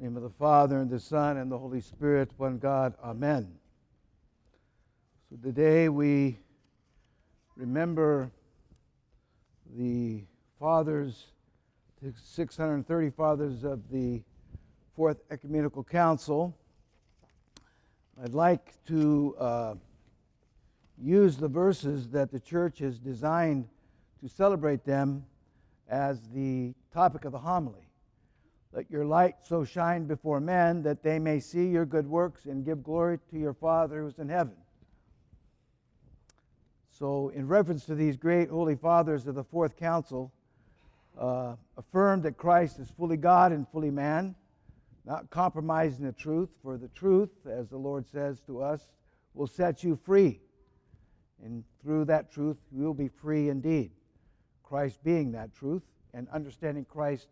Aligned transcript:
Name 0.00 0.16
of 0.16 0.24
the 0.24 0.30
Father, 0.30 0.80
and 0.80 0.90
the 0.90 0.98
Son, 0.98 1.36
and 1.36 1.50
the 1.50 1.56
Holy 1.56 1.80
Spirit, 1.80 2.32
one 2.36 2.58
God. 2.58 2.94
Amen. 3.02 3.46
So 5.30 5.36
today 5.36 5.88
we 5.88 6.36
remember 7.56 8.28
the 9.76 10.24
fathers, 10.58 11.26
the 12.02 12.12
630 12.24 13.10
fathers 13.10 13.62
of 13.62 13.88
the 13.88 14.20
Fourth 14.96 15.22
Ecumenical 15.30 15.84
Council. 15.84 16.56
I'd 18.20 18.34
like 18.34 18.72
to 18.88 19.36
uh, 19.38 19.74
use 21.00 21.36
the 21.36 21.48
verses 21.48 22.08
that 22.08 22.32
the 22.32 22.40
church 22.40 22.80
has 22.80 22.98
designed 22.98 23.68
to 24.20 24.28
celebrate 24.28 24.84
them 24.84 25.24
as 25.88 26.20
the 26.34 26.74
topic 26.92 27.24
of 27.24 27.30
the 27.30 27.38
homily. 27.38 27.86
Let 28.74 28.90
your 28.90 29.04
light 29.04 29.36
so 29.44 29.64
shine 29.64 30.06
before 30.06 30.40
men 30.40 30.82
that 30.82 31.04
they 31.04 31.20
may 31.20 31.38
see 31.38 31.68
your 31.68 31.86
good 31.86 32.08
works 32.08 32.46
and 32.46 32.64
give 32.64 32.82
glory 32.82 33.20
to 33.30 33.38
your 33.38 33.54
Father 33.54 34.02
who's 34.02 34.18
in 34.18 34.28
heaven. 34.28 34.56
So, 36.90 37.28
in 37.28 37.46
reference 37.46 37.84
to 37.86 37.94
these 37.94 38.16
great 38.16 38.50
holy 38.50 38.74
fathers 38.74 39.28
of 39.28 39.36
the 39.36 39.44
Fourth 39.44 39.76
Council, 39.76 40.32
uh, 41.16 41.54
affirmed 41.76 42.24
that 42.24 42.36
Christ 42.36 42.80
is 42.80 42.90
fully 42.90 43.16
God 43.16 43.52
and 43.52 43.68
fully 43.68 43.92
man, 43.92 44.34
not 45.04 45.30
compromising 45.30 46.04
the 46.04 46.12
truth, 46.12 46.48
for 46.60 46.76
the 46.76 46.88
truth, 46.88 47.30
as 47.48 47.68
the 47.68 47.76
Lord 47.76 48.08
says 48.08 48.40
to 48.46 48.60
us, 48.60 48.88
will 49.34 49.46
set 49.46 49.84
you 49.84 49.94
free. 49.94 50.40
And 51.44 51.62
through 51.80 52.06
that 52.06 52.32
truth, 52.32 52.56
you 52.72 52.82
will 52.82 52.94
be 52.94 53.08
free 53.08 53.50
indeed. 53.50 53.92
Christ 54.64 54.98
being 55.04 55.30
that 55.32 55.54
truth, 55.54 55.82
and 56.12 56.28
understanding 56.30 56.84
Christ 56.84 57.28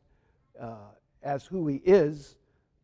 uh, 0.61 0.77
as 1.23 1.47
who 1.47 1.67
he 1.69 1.77
is, 1.85 2.37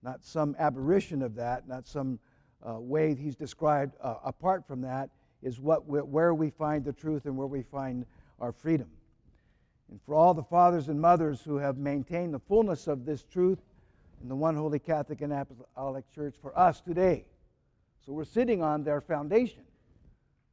not 0.02 0.24
some 0.24 0.54
aberration 0.58 1.22
of 1.22 1.34
that, 1.34 1.68
not 1.68 1.86
some 1.86 2.18
uh, 2.66 2.78
way 2.78 3.14
he's 3.14 3.36
described 3.36 3.94
uh, 4.00 4.16
apart 4.24 4.66
from 4.66 4.80
that, 4.82 5.10
is 5.42 5.60
what 5.60 5.86
where 5.86 6.34
we 6.34 6.50
find 6.50 6.84
the 6.84 6.92
truth 6.92 7.26
and 7.26 7.36
where 7.36 7.46
we 7.46 7.62
find 7.62 8.04
our 8.40 8.52
freedom. 8.52 8.88
And 9.90 10.00
for 10.02 10.14
all 10.14 10.34
the 10.34 10.42
fathers 10.42 10.88
and 10.88 11.00
mothers 11.00 11.40
who 11.42 11.56
have 11.56 11.78
maintained 11.78 12.34
the 12.34 12.40
fullness 12.40 12.88
of 12.88 13.06
this 13.06 13.24
truth 13.24 13.58
in 14.22 14.28
the 14.28 14.34
one 14.34 14.56
holy 14.56 14.78
Catholic 14.78 15.20
and 15.22 15.32
Apostolic 15.32 16.10
Church 16.12 16.34
for 16.40 16.56
us 16.58 16.80
today. 16.80 17.24
So 18.04 18.12
we're 18.12 18.24
sitting 18.24 18.62
on 18.62 18.84
their 18.84 19.00
foundation. 19.00 19.62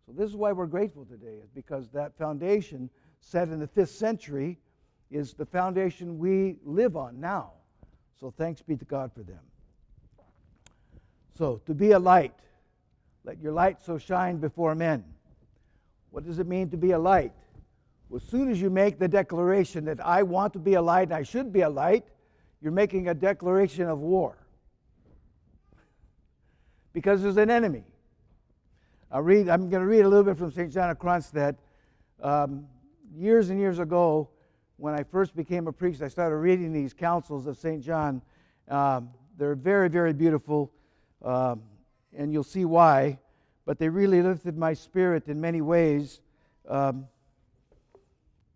So 0.05 0.13
this 0.13 0.29
is 0.29 0.35
why 0.35 0.51
we're 0.51 0.67
grateful 0.67 1.05
today, 1.05 1.37
is 1.43 1.49
because 1.53 1.89
that 1.89 2.15
foundation 2.17 2.89
set 3.19 3.49
in 3.49 3.59
the 3.59 3.67
fifth 3.67 3.89
century 3.89 4.59
is 5.09 5.33
the 5.33 5.45
foundation 5.45 6.19
we 6.19 6.57
live 6.63 6.95
on 6.95 7.19
now. 7.19 7.53
So 8.19 8.33
thanks 8.35 8.61
be 8.61 8.77
to 8.77 8.85
God 8.85 9.11
for 9.13 9.23
them. 9.23 9.39
So, 11.37 11.61
to 11.65 11.73
be 11.73 11.91
a 11.91 11.99
light, 11.99 12.33
let 13.25 13.41
your 13.41 13.51
light 13.51 13.81
so 13.83 13.97
shine 13.97 14.37
before 14.37 14.73
men. 14.73 15.03
What 16.11 16.25
does 16.25 16.39
it 16.39 16.47
mean 16.47 16.69
to 16.69 16.77
be 16.77 16.91
a 16.91 16.99
light? 16.99 17.33
Well, 18.07 18.21
as 18.23 18.29
soon 18.29 18.49
as 18.49 18.61
you 18.61 18.69
make 18.69 18.99
the 18.99 19.07
declaration 19.07 19.83
that 19.85 19.99
I 19.99 20.23
want 20.23 20.53
to 20.53 20.59
be 20.59 20.75
a 20.75 20.81
light 20.81 21.09
and 21.09 21.13
I 21.13 21.23
should 21.23 21.51
be 21.51 21.61
a 21.61 21.69
light, 21.69 22.05
you're 22.61 22.71
making 22.71 23.09
a 23.09 23.13
declaration 23.13 23.89
of 23.89 23.99
war. 23.99 24.37
Because 26.93 27.21
there's 27.21 27.35
an 27.35 27.49
enemy. 27.49 27.83
i 29.11 29.19
read, 29.19 29.49
I'm 29.49 29.69
going 29.69 29.81
to 29.81 29.87
read 29.87 30.01
a 30.01 30.07
little 30.07 30.23
bit 30.23 30.37
from 30.37 30.51
St. 30.51 30.71
John 30.71 30.89
of 30.89 30.97
Kronstadt. 30.99 31.57
Um, 32.21 32.67
years 33.13 33.49
and 33.49 33.59
years 33.59 33.79
ago, 33.79 34.29
when 34.77 34.93
I 34.93 35.03
first 35.03 35.35
became 35.35 35.67
a 35.67 35.71
priest, 35.71 36.01
I 36.01 36.07
started 36.07 36.35
reading 36.35 36.73
these 36.73 36.93
counsels 36.93 37.47
of 37.47 37.57
St. 37.57 37.81
John. 37.81 38.21
Um, 38.67 39.09
they're 39.37 39.55
very, 39.55 39.89
very 39.89 40.13
beautiful, 40.13 40.71
um, 41.23 41.61
and 42.15 42.31
you'll 42.33 42.43
see 42.43 42.65
why. 42.65 43.19
But 43.65 43.79
they 43.79 43.89
really 43.89 44.21
lifted 44.21 44.57
my 44.57 44.73
spirit 44.73 45.27
in 45.27 45.39
many 45.41 45.61
ways. 45.61 46.21
Um, 46.67 47.07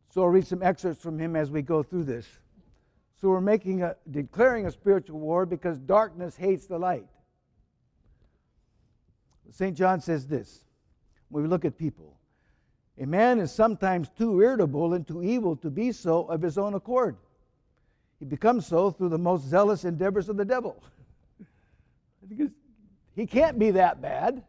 so 0.10 0.24
I'll 0.24 0.30
read 0.30 0.46
some 0.46 0.62
excerpts 0.62 1.02
from 1.02 1.18
him 1.18 1.36
as 1.36 1.52
we 1.52 1.62
go 1.62 1.84
through 1.84 2.04
this. 2.04 2.28
So 3.22 3.30
we're 3.30 3.42
making 3.42 3.84
a 3.84 3.96
declaring 4.10 4.66
a 4.66 4.72
spiritual 4.72 5.20
war 5.20 5.46
because 5.46 5.78
darkness 5.80 6.36
hates 6.36 6.68
the 6.68 6.78
light. 6.78 7.08
St. 9.52 9.76
John 9.76 10.00
says 10.00 10.28
this 10.28 10.64
when 11.30 11.44
we 11.44 11.50
look 11.50 11.66
at 11.66 11.78
people. 11.78 12.19
A 13.00 13.06
man 13.06 13.40
is 13.40 13.52
sometimes 13.52 14.10
too 14.10 14.42
irritable 14.42 14.94
and 14.94 15.08
too 15.08 15.24
evil 15.24 15.56
to 15.58 15.70
be 15.70 15.92
so 15.94 16.26
of 16.26 16.42
his 16.42 16.58
own 16.58 16.74
accord. 16.74 17.16
He 18.20 18.26
becomes 18.26 18.68
so 18.68 18.92
through 18.92 19.10
the 19.10 19.18
most 19.18 19.46
zealous 19.46 19.86
endeavors 19.86 20.28
of 20.28 20.36
the 20.36 20.44
devil. 20.44 20.84
because 22.28 22.52
he 23.16 23.26
can't 23.26 23.58
be 23.58 23.72
that 23.72 24.02
bad. 24.02 24.44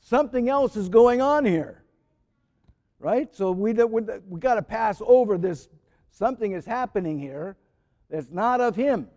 Something 0.00 0.48
else 0.48 0.76
is 0.76 0.88
going 0.88 1.20
on 1.20 1.44
here. 1.44 1.82
Right? 2.98 3.34
So 3.34 3.52
we, 3.52 3.74
we, 3.74 4.40
got 4.40 4.54
to 4.54 4.62
pass 4.62 5.02
over 5.04 5.36
this. 5.36 5.68
Something 6.10 6.52
is 6.52 6.64
happening 6.64 7.18
here 7.18 7.56
that's 8.08 8.30
not 8.30 8.62
of 8.62 8.74
him. 8.74 9.08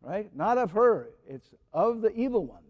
Right? 0.00 0.34
Not 0.34 0.56
of 0.56 0.70
her. 0.72 1.10
It's 1.28 1.48
of 1.72 2.00
the 2.00 2.10
evil 2.14 2.46
one. 2.46 2.62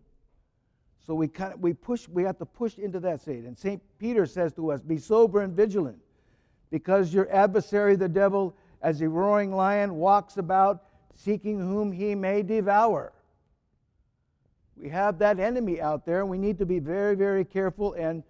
So 1.07 1.15
we 1.15 1.29
kind 1.29 1.53
of 1.53 1.61
we 1.61 1.75
push 1.75 2.09
we 2.09 2.23
have 2.25 2.39
to 2.39 2.47
push 2.47 2.79
into 2.79 3.01
that 3.01 3.21
state. 3.21 3.45
And 3.45 3.57
St. 3.57 3.83
Peter 3.99 4.27
says 4.27 4.53
to 4.55 4.73
us, 4.73 4.81
be 4.81 4.99
sober 4.99 5.43
and 5.43 5.55
vigilant, 5.55 5.99
because 6.71 7.13
your 7.13 7.31
adversary 7.31 7.97
the 7.97 8.09
devil, 8.09 8.57
as 8.83 9.01
a 9.01 9.09
roaring 9.09 9.55
lion, 9.55 9.97
walks 9.97 10.39
about 10.39 10.85
seeking 11.15 11.59
whom 11.59 11.93
he 11.93 12.15
may 12.15 12.43
devour. 12.43 13.13
We 14.77 14.89
have 14.89 15.19
that 15.19 15.39
enemy 15.39 15.81
out 15.81 16.05
there, 16.05 16.21
and 16.21 16.29
we 16.29 16.39
need 16.39 16.59
to 16.59 16.67
be 16.67 16.79
very, 16.79 17.15
very 17.15 17.45
careful 17.45 17.95
and 17.95 18.23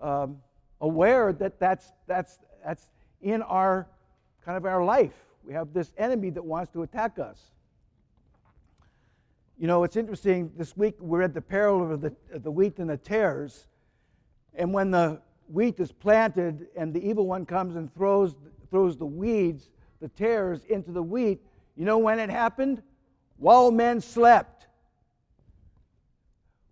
um, 0.00 0.38
aware 0.80 1.32
that 1.32 1.60
that's, 1.60 1.92
that's, 2.06 2.38
that's 2.64 2.88
in 3.20 3.40
our 3.42 3.86
kind 4.44 4.56
of 4.56 4.64
our 4.64 4.84
life. 4.84 5.14
We 5.44 5.54
have 5.54 5.72
this 5.72 5.92
enemy 5.96 6.30
that 6.30 6.44
wants 6.44 6.72
to 6.72 6.82
attack 6.82 7.18
us. 7.18 7.51
You 9.62 9.68
know, 9.68 9.84
it's 9.84 9.94
interesting. 9.94 10.50
This 10.56 10.76
week 10.76 10.96
we're 10.98 11.22
at 11.22 11.34
the 11.34 11.40
peril 11.40 11.92
of 11.92 12.00
the, 12.00 12.12
the 12.34 12.50
wheat 12.50 12.80
and 12.80 12.90
the 12.90 12.96
tares. 12.96 13.68
And 14.56 14.74
when 14.74 14.90
the 14.90 15.22
wheat 15.46 15.78
is 15.78 15.92
planted 15.92 16.66
and 16.76 16.92
the 16.92 17.00
evil 17.00 17.28
one 17.28 17.46
comes 17.46 17.76
and 17.76 17.94
throws, 17.94 18.34
throws 18.72 18.96
the 18.96 19.06
weeds, 19.06 19.70
the 20.00 20.08
tares, 20.08 20.64
into 20.64 20.90
the 20.90 21.00
wheat, 21.04 21.40
you 21.76 21.84
know 21.84 21.98
when 21.98 22.18
it 22.18 22.28
happened? 22.28 22.82
While 23.36 23.70
men 23.70 24.00
slept. 24.00 24.66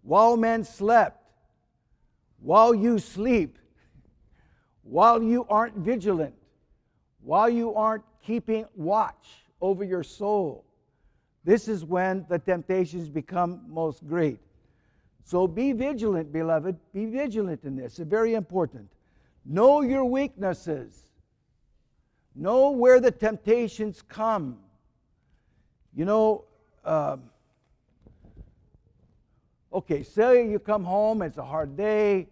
While 0.02 0.36
men 0.36 0.64
slept. 0.64 1.30
While 2.40 2.74
you 2.74 2.98
sleep. 2.98 3.56
While 4.82 5.22
you 5.22 5.46
aren't 5.48 5.76
vigilant. 5.76 6.34
While 7.20 7.50
you 7.50 7.72
aren't 7.72 8.02
keeping 8.20 8.64
watch 8.74 9.44
over 9.60 9.84
your 9.84 10.02
soul 10.02 10.64
this 11.44 11.68
is 11.68 11.84
when 11.84 12.26
the 12.28 12.38
temptations 12.38 13.08
become 13.08 13.62
most 13.68 14.06
great. 14.06 14.40
So 15.24 15.46
be 15.46 15.72
vigilant, 15.72 16.32
beloved. 16.32 16.76
Be 16.92 17.06
vigilant 17.06 17.64
in 17.64 17.76
this. 17.76 17.98
It's 17.98 18.10
very 18.10 18.34
important. 18.34 18.88
Know 19.44 19.80
your 19.80 20.04
weaknesses. 20.04 21.10
Know 22.34 22.70
where 22.70 23.00
the 23.00 23.10
temptations 23.10 24.02
come. 24.02 24.58
You 25.94 26.04
know, 26.04 26.44
um, 26.84 27.22
okay, 29.72 30.02
say 30.02 30.48
you 30.48 30.58
come 30.58 30.84
home, 30.84 31.22
it's 31.22 31.38
a 31.38 31.44
hard 31.44 31.76
day, 31.76 32.28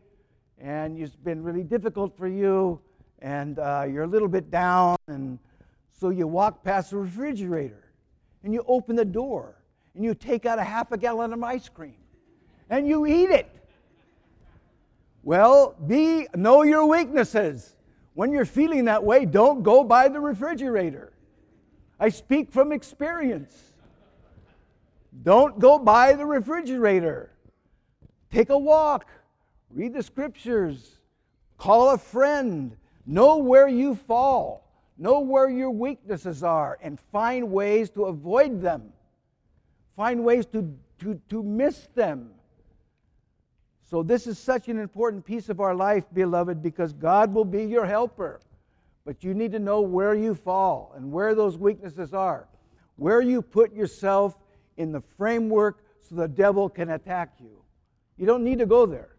and 0.60 0.98
it's 0.98 1.16
been 1.16 1.42
really 1.42 1.64
difficult 1.64 2.16
for 2.16 2.28
you, 2.28 2.80
and 3.20 3.58
uh, 3.58 3.86
you're 3.91 4.04
a 4.04 4.08
little 4.08 4.28
bit 4.28 4.50
down, 4.50 4.97
and 5.08 5.38
so 5.91 6.10
you 6.10 6.26
walk 6.26 6.62
past 6.62 6.91
the 6.91 6.98
refrigerator 6.98 7.88
and 8.48 8.54
you 8.54 8.64
open 8.66 8.97
the 8.97 9.04
door 9.04 9.54
and 9.94 10.03
you 10.03 10.14
take 10.14 10.47
out 10.47 10.59
a 10.59 10.65
half 10.65 10.91
a 10.91 10.97
gallon 10.97 11.34
of 11.34 11.42
ice 11.42 11.68
cream 11.68 11.98
and 12.71 12.89
you 12.89 13.04
eat 13.04 13.28
it. 13.28 13.47
Well, 15.22 15.74
be 15.86 16.27
know 16.34 16.62
your 16.62 16.86
weaknesses. 16.86 17.77
When 18.15 18.33
you're 18.33 18.47
feeling 18.47 18.86
that 18.86 19.04
way, 19.04 19.27
don't 19.27 19.62
go 19.62 19.84
by 19.84 20.09
the 20.09 20.18
refrigerator. 20.18 21.12
I 22.00 22.09
speak 22.09 22.50
from 22.50 22.72
experience. 22.72 23.54
Don't 25.22 25.59
go 25.59 25.78
by 25.78 26.15
the 26.15 26.24
refrigerator. 26.24 27.30
Take 28.33 28.48
a 28.48 28.56
walk. 28.56 29.10
Read 29.68 29.92
the 29.92 30.03
scriptures. 30.03 30.97
Call 31.59 31.91
a 31.91 31.98
friend. 31.98 32.78
Know 33.04 33.36
where 33.36 33.68
you 33.68 33.95
fall. 33.95 34.67
Know 34.98 35.21
where 35.21 35.48
your 35.48 35.71
weaknesses 35.71 36.42
are 36.42 36.77
and 36.83 36.98
find 37.12 37.53
ways 37.53 37.89
to 37.91 38.06
avoid 38.06 38.60
them. 38.60 38.92
Find 39.97 40.24
ways 40.24 40.45
to, 40.47 40.77
to, 41.00 41.21
to 41.28 41.42
miss 41.42 41.89
them. 41.95 42.30
So, 43.84 44.03
this 44.03 44.27
is 44.27 44.39
such 44.39 44.68
an 44.68 44.78
important 44.78 45.24
piece 45.24 45.48
of 45.48 45.60
our 45.60 45.74
life, 45.74 46.04
beloved, 46.12 46.62
because 46.62 46.92
God 46.92 47.33
will 47.33 47.45
be 47.45 47.65
your 47.65 47.86
helper. 47.86 48.41
But 49.06 49.24
you 49.24 49.33
need 49.33 49.53
to 49.53 49.59
know 49.59 49.80
where 49.80 50.15
you 50.15 50.34
fall 50.34 50.92
and 50.95 51.10
where 51.10 51.34
those 51.34 51.56
weaknesses 51.56 52.12
are, 52.12 52.48
where 52.97 53.22
you 53.22 53.41
put 53.41 53.72
yourself 53.72 54.36
in 54.77 54.92
the 54.92 55.00
framework 55.16 55.83
so 56.03 56.16
the 56.16 56.28
devil 56.28 56.68
can 56.68 56.91
attack 56.91 57.34
you. 57.41 57.62
You 58.18 58.27
don't 58.27 58.45
need 58.45 58.59
to 58.59 58.66
go 58.66 58.84
there. 58.84 59.16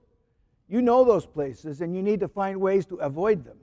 You 0.68 0.84
know 0.84 1.04
those 1.04 1.26
places, 1.26 1.81
and 1.81 1.96
you 1.96 2.04
need 2.04 2.20
to 2.20 2.28
find 2.28 2.60
ways 2.60 2.86
to 2.88 2.98
avoid 2.98 3.44
them. 3.44 3.58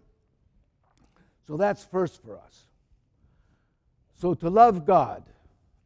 So 1.46 1.56
that's 1.56 1.84
first 1.84 2.22
for 2.22 2.38
us. 2.38 2.66
So 4.20 4.34
to 4.34 4.50
love 4.50 4.86
God, 4.86 5.22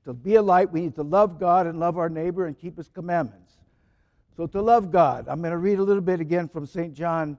to 0.05 0.13
be 0.13 0.37
a 0.37 0.43
light, 0.43 0.73
we 0.73 0.81
need 0.81 0.95
to 0.95 1.03
love 1.03 1.39
God 1.39 1.67
and 1.67 1.79
love 1.79 1.99
our 1.99 2.09
neighbor 2.09 2.47
and 2.47 2.59
keep 2.59 2.77
his 2.77 2.89
commandments. 2.89 3.55
So 4.37 4.47
to 4.47 4.63
love 4.63 4.91
God, 4.91 5.27
I'm 5.29 5.41
going 5.41 5.53
to 5.53 5.59
read 5.59 5.79
a 5.79 5.83
little 5.83 6.03
bit 6.03 6.21
again 6.21 6.49
from 6.49 6.65
St. 6.65 6.95
John. 6.95 7.37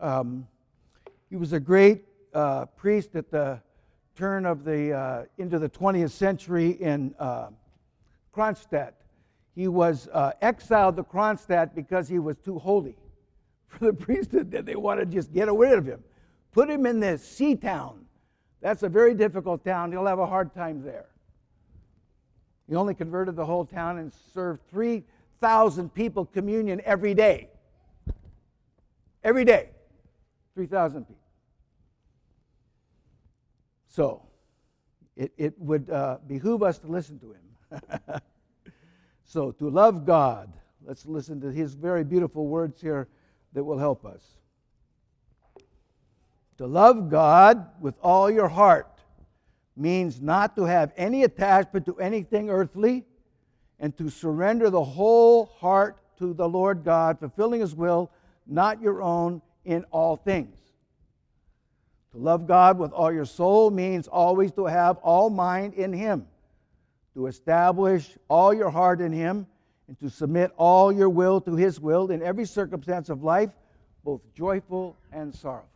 Um, 0.00 0.48
he 1.30 1.36
was 1.36 1.52
a 1.52 1.60
great 1.60 2.04
uh, 2.34 2.66
priest 2.66 3.14
at 3.14 3.30
the 3.30 3.60
turn 4.16 4.44
of 4.46 4.64
the 4.64 4.92
uh, 4.92 5.24
into 5.38 5.58
the 5.58 5.68
20th 5.68 6.10
century 6.10 6.70
in 6.70 7.14
uh, 7.18 7.48
Kronstadt. 8.34 8.92
He 9.54 9.68
was 9.68 10.08
uh, 10.12 10.32
exiled 10.40 10.96
to 10.96 11.04
Kronstadt 11.04 11.74
because 11.74 12.08
he 12.08 12.18
was 12.18 12.36
too 12.38 12.58
holy 12.58 12.96
for 13.66 13.86
the 13.86 13.92
priesthood. 13.92 14.50
That 14.50 14.66
they 14.66 14.76
wanted 14.76 15.10
to 15.10 15.16
just 15.16 15.32
get 15.32 15.50
rid 15.52 15.78
of 15.78 15.86
him, 15.86 16.02
put 16.52 16.70
him 16.70 16.86
in 16.86 17.00
this 17.00 17.24
sea 17.26 17.56
town. 17.56 18.04
That's 18.60 18.82
a 18.82 18.88
very 18.88 19.14
difficult 19.14 19.64
town. 19.64 19.90
He'll 19.90 20.06
have 20.06 20.20
a 20.20 20.26
hard 20.26 20.54
time 20.54 20.82
there. 20.82 21.06
He 22.68 22.76
only 22.76 22.94
converted 22.94 23.34
the 23.34 23.44
whole 23.44 23.64
town 23.64 23.98
and 23.98 24.12
served 24.32 24.60
3,000 24.70 25.92
people 25.92 26.24
communion 26.26 26.80
every 26.84 27.12
day. 27.12 27.48
Every 29.24 29.44
day. 29.44 29.70
3,000 30.54 31.04
people. 31.04 31.16
So, 33.88 34.22
it, 35.16 35.32
it 35.36 35.58
would 35.58 35.90
uh, 35.90 36.18
behoove 36.26 36.62
us 36.62 36.78
to 36.78 36.86
listen 36.86 37.18
to 37.18 37.32
him. 37.32 38.20
so, 39.24 39.50
to 39.52 39.68
love 39.68 40.06
God, 40.06 40.52
let's 40.84 41.04
listen 41.04 41.40
to 41.42 41.50
his 41.50 41.74
very 41.74 42.04
beautiful 42.04 42.46
words 42.46 42.80
here 42.80 43.08
that 43.52 43.64
will 43.64 43.78
help 43.78 44.06
us. 44.06 44.22
To 46.62 46.68
love 46.68 47.10
God 47.10 47.66
with 47.80 47.96
all 48.00 48.30
your 48.30 48.46
heart 48.46 48.86
means 49.76 50.20
not 50.20 50.54
to 50.54 50.62
have 50.62 50.92
any 50.96 51.24
attachment 51.24 51.86
to 51.86 51.98
anything 51.98 52.50
earthly 52.50 53.04
and 53.80 53.98
to 53.98 54.08
surrender 54.08 54.70
the 54.70 54.84
whole 54.84 55.46
heart 55.46 55.96
to 56.20 56.32
the 56.32 56.48
Lord 56.48 56.84
God, 56.84 57.18
fulfilling 57.18 57.62
his 57.62 57.74
will, 57.74 58.12
not 58.46 58.80
your 58.80 59.02
own, 59.02 59.42
in 59.64 59.84
all 59.90 60.14
things. 60.16 60.56
To 62.12 62.18
love 62.18 62.46
God 62.46 62.78
with 62.78 62.92
all 62.92 63.10
your 63.10 63.24
soul 63.24 63.72
means 63.72 64.06
always 64.06 64.52
to 64.52 64.66
have 64.66 64.98
all 64.98 65.30
mind 65.30 65.74
in 65.74 65.92
Him, 65.92 66.28
to 67.14 67.26
establish 67.26 68.08
all 68.28 68.54
your 68.54 68.70
heart 68.70 69.00
in 69.00 69.10
Him, 69.10 69.48
and 69.88 69.98
to 69.98 70.08
submit 70.08 70.52
all 70.56 70.92
your 70.92 71.10
will 71.10 71.40
to 71.40 71.56
His 71.56 71.80
will 71.80 72.12
in 72.12 72.22
every 72.22 72.44
circumstance 72.44 73.08
of 73.08 73.24
life, 73.24 73.50
both 74.04 74.20
joyful 74.32 74.96
and 75.10 75.34
sorrowful. 75.34 75.71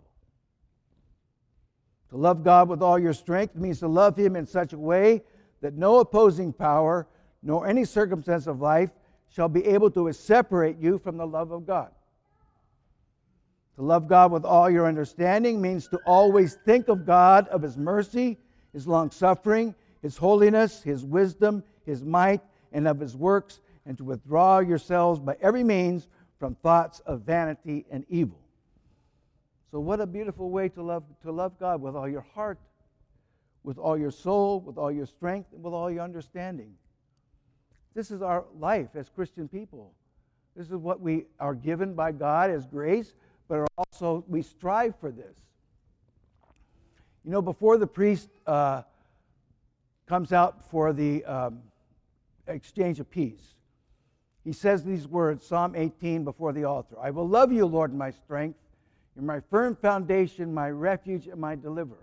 To 2.10 2.16
love 2.16 2.44
God 2.44 2.68
with 2.68 2.82
all 2.82 2.98
your 2.98 3.12
strength 3.12 3.56
means 3.56 3.80
to 3.80 3.88
love 3.88 4.16
Him 4.16 4.36
in 4.36 4.46
such 4.46 4.72
a 4.72 4.78
way 4.78 5.22
that 5.60 5.74
no 5.74 5.98
opposing 5.98 6.52
power, 6.52 7.06
nor 7.42 7.66
any 7.66 7.84
circumstance 7.84 8.46
of 8.46 8.60
life, 8.60 8.90
shall 9.28 9.48
be 9.48 9.64
able 9.66 9.90
to 9.90 10.12
separate 10.12 10.78
you 10.78 10.98
from 10.98 11.16
the 11.16 11.26
love 11.26 11.50
of 11.50 11.66
God. 11.66 11.90
To 13.76 13.82
love 13.82 14.08
God 14.08 14.32
with 14.32 14.44
all 14.44 14.70
your 14.70 14.86
understanding 14.86 15.60
means 15.60 15.88
to 15.88 15.98
always 16.06 16.54
think 16.64 16.88
of 16.88 17.04
God, 17.04 17.48
of 17.48 17.60
His 17.62 17.76
mercy, 17.76 18.38
His 18.72 18.86
long 18.86 19.10
suffering, 19.10 19.74
His 20.00 20.16
holiness, 20.16 20.82
His 20.82 21.04
wisdom, 21.04 21.62
His 21.84 22.02
might, 22.02 22.40
and 22.72 22.88
of 22.88 23.00
His 23.00 23.16
works, 23.16 23.60
and 23.84 23.98
to 23.98 24.04
withdraw 24.04 24.60
yourselves 24.60 25.20
by 25.20 25.36
every 25.40 25.64
means 25.64 26.08
from 26.38 26.54
thoughts 26.56 27.00
of 27.00 27.22
vanity 27.22 27.84
and 27.90 28.04
evil. 28.08 28.38
So, 29.70 29.80
what 29.80 30.00
a 30.00 30.06
beautiful 30.06 30.50
way 30.50 30.68
to 30.70 30.82
love, 30.82 31.04
to 31.22 31.32
love 31.32 31.58
God 31.58 31.80
with 31.80 31.96
all 31.96 32.08
your 32.08 32.26
heart, 32.34 32.58
with 33.64 33.78
all 33.78 33.98
your 33.98 34.10
soul, 34.10 34.60
with 34.60 34.78
all 34.78 34.92
your 34.92 35.06
strength, 35.06 35.52
and 35.52 35.62
with 35.62 35.74
all 35.74 35.90
your 35.90 36.02
understanding. 36.02 36.74
This 37.94 38.10
is 38.10 38.22
our 38.22 38.44
life 38.58 38.90
as 38.94 39.08
Christian 39.08 39.48
people. 39.48 39.92
This 40.54 40.66
is 40.66 40.76
what 40.76 41.00
we 41.00 41.26
are 41.40 41.54
given 41.54 41.94
by 41.94 42.12
God 42.12 42.50
as 42.50 42.66
grace 42.66 43.14
but 43.48 43.66
also 43.76 44.24
we 44.28 44.42
strive 44.42 44.98
for 44.98 45.10
this. 45.10 45.36
You 47.24 47.32
know, 47.32 47.42
before 47.42 47.76
the 47.76 47.86
priest 47.86 48.28
uh, 48.46 48.82
comes 50.06 50.32
out 50.32 50.68
for 50.70 50.92
the 50.92 51.24
um, 51.24 51.62
exchange 52.46 53.00
of 53.00 53.10
peace, 53.10 53.54
he 54.44 54.52
says 54.52 54.84
these 54.84 55.08
words, 55.08 55.44
Psalm 55.44 55.74
18, 55.74 56.22
before 56.22 56.52
the 56.52 56.64
altar 56.64 56.96
I 57.00 57.10
will 57.10 57.28
love 57.28 57.52
you, 57.52 57.66
Lord, 57.66 57.92
my 57.94 58.10
strength. 58.10 58.58
You're 59.16 59.24
my 59.24 59.40
firm 59.50 59.74
foundation, 59.74 60.52
my 60.52 60.70
refuge, 60.70 61.26
and 61.26 61.40
my 61.40 61.56
deliverer. 61.56 61.96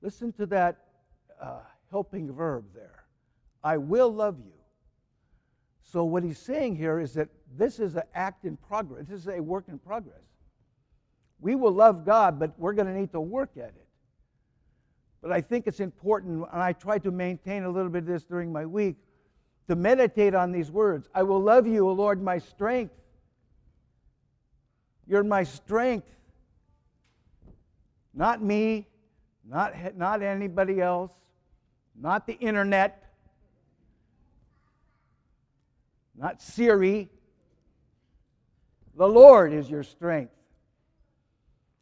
Listen 0.00 0.32
to 0.32 0.46
that 0.46 0.78
uh, 1.40 1.60
helping 1.90 2.32
verb 2.32 2.64
there. 2.74 3.04
I 3.62 3.76
will 3.76 4.12
love 4.12 4.38
you. 4.38 4.52
So, 5.82 6.04
what 6.04 6.24
he's 6.24 6.38
saying 6.38 6.76
here 6.76 6.98
is 6.98 7.12
that 7.14 7.28
this 7.56 7.78
is 7.78 7.96
an 7.96 8.04
act 8.14 8.46
in 8.46 8.56
progress, 8.56 9.06
this 9.06 9.20
is 9.20 9.28
a 9.28 9.40
work 9.40 9.66
in 9.68 9.78
progress. 9.78 10.22
We 11.40 11.54
will 11.54 11.72
love 11.72 12.06
God, 12.06 12.38
but 12.38 12.58
we're 12.58 12.72
going 12.72 12.86
to 12.86 12.98
need 12.98 13.12
to 13.12 13.20
work 13.20 13.50
at 13.56 13.68
it. 13.68 13.86
But 15.20 15.32
I 15.32 15.40
think 15.40 15.66
it's 15.66 15.80
important, 15.80 16.46
and 16.52 16.62
I 16.62 16.72
try 16.72 16.98
to 17.00 17.10
maintain 17.10 17.64
a 17.64 17.70
little 17.70 17.90
bit 17.90 18.04
of 18.04 18.06
this 18.06 18.24
during 18.24 18.50
my 18.50 18.64
week, 18.64 18.96
to 19.68 19.76
meditate 19.76 20.34
on 20.34 20.50
these 20.50 20.70
words. 20.70 21.08
I 21.14 21.22
will 21.22 21.40
love 21.40 21.66
you, 21.66 21.88
O 21.88 21.92
Lord, 21.92 22.22
my 22.22 22.38
strength. 22.38 22.94
You're 25.06 25.24
my 25.24 25.44
strength. 25.44 26.08
Not 28.14 28.42
me, 28.42 28.86
not, 29.48 29.96
not 29.96 30.22
anybody 30.22 30.80
else, 30.80 31.10
not 32.00 32.26
the 32.26 32.34
internet, 32.34 33.10
not 36.16 36.40
Siri. 36.42 37.08
The 38.96 39.08
Lord 39.08 39.52
is 39.52 39.70
your 39.70 39.82
strength. 39.82 40.32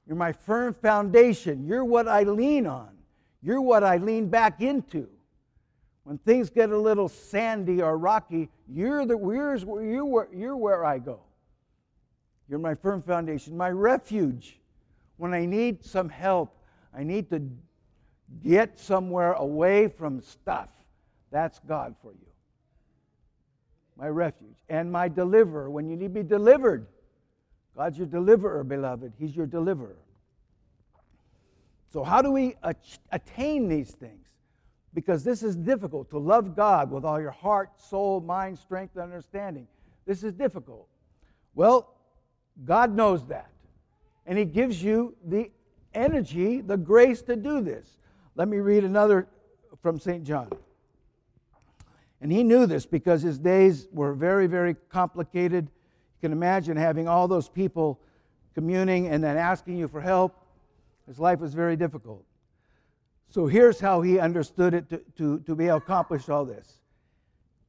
You're 0.06 0.16
my 0.16 0.32
firm 0.32 0.74
foundation. 0.74 1.66
You're 1.66 1.84
what 1.84 2.08
I 2.08 2.22
lean 2.22 2.66
on. 2.66 2.90
You're 3.42 3.60
what 3.60 3.84
I 3.84 3.96
lean 3.96 4.28
back 4.28 4.60
into. 4.60 5.08
When 6.04 6.18
things 6.18 6.50
get 6.50 6.70
a 6.70 6.78
little 6.78 7.08
sandy 7.08 7.82
or 7.82 7.96
rocky, 7.96 8.48
you're, 8.68 9.04
the, 9.04 9.18
you're, 9.18 9.56
you're, 9.56 10.28
you're 10.34 10.56
where 10.56 10.84
I 10.84 10.98
go. 10.98 11.20
You're 12.50 12.58
my 12.58 12.74
firm 12.74 13.00
foundation, 13.00 13.56
my 13.56 13.70
refuge. 13.70 14.58
When 15.18 15.32
I 15.32 15.46
need 15.46 15.84
some 15.84 16.08
help, 16.08 16.58
I 16.92 17.04
need 17.04 17.30
to 17.30 17.48
get 18.42 18.76
somewhere 18.76 19.34
away 19.34 19.86
from 19.86 20.20
stuff. 20.20 20.68
That's 21.30 21.60
God 21.60 21.94
for 22.02 22.10
you. 22.10 22.26
My 23.96 24.08
refuge 24.08 24.56
and 24.68 24.90
my 24.90 25.08
deliverer. 25.08 25.70
When 25.70 25.88
you 25.88 25.96
need 25.96 26.14
to 26.14 26.22
be 26.22 26.22
delivered, 26.24 26.88
God's 27.76 27.98
your 27.98 28.08
deliverer, 28.08 28.64
beloved. 28.64 29.12
He's 29.16 29.36
your 29.36 29.46
deliverer. 29.46 29.98
So, 31.92 32.02
how 32.02 32.20
do 32.20 32.32
we 32.32 32.56
attain 33.12 33.68
these 33.68 33.92
things? 33.92 34.26
Because 34.92 35.22
this 35.22 35.44
is 35.44 35.54
difficult 35.54 36.10
to 36.10 36.18
love 36.18 36.56
God 36.56 36.90
with 36.90 37.04
all 37.04 37.20
your 37.20 37.30
heart, 37.30 37.80
soul, 37.80 38.20
mind, 38.20 38.58
strength, 38.58 38.96
and 38.96 39.04
understanding. 39.04 39.68
This 40.04 40.24
is 40.24 40.32
difficult. 40.32 40.88
Well, 41.54 41.94
God 42.64 42.94
knows 42.94 43.26
that. 43.26 43.50
And 44.26 44.38
He 44.38 44.44
gives 44.44 44.82
you 44.82 45.14
the 45.24 45.50
energy, 45.94 46.60
the 46.60 46.76
grace 46.76 47.22
to 47.22 47.36
do 47.36 47.60
this. 47.60 47.98
Let 48.36 48.48
me 48.48 48.58
read 48.58 48.84
another 48.84 49.26
from 49.82 49.98
St. 49.98 50.24
John. 50.24 50.50
And 52.20 52.30
he 52.30 52.42
knew 52.42 52.66
this 52.66 52.84
because 52.84 53.22
his 53.22 53.38
days 53.38 53.88
were 53.92 54.12
very, 54.12 54.46
very 54.46 54.76
complicated 54.90 55.70
you 56.20 56.28
can 56.28 56.32
imagine 56.32 56.76
having 56.76 57.08
all 57.08 57.28
those 57.28 57.48
people 57.48 57.98
communing 58.54 59.06
and 59.06 59.24
then 59.24 59.38
asking 59.38 59.78
you 59.78 59.88
for 59.88 60.02
help. 60.02 60.36
His 61.06 61.18
life 61.18 61.38
was 61.38 61.54
very 61.54 61.76
difficult. 61.76 62.22
So 63.30 63.46
here's 63.46 63.80
how 63.80 64.02
he 64.02 64.18
understood 64.18 64.74
it 64.74 64.90
to, 64.90 64.98
to, 65.16 65.38
to 65.40 65.54
be 65.54 65.68
able 65.68 65.80
to 65.80 65.84
accomplish 65.84 66.28
all 66.28 66.44
this. 66.44 66.80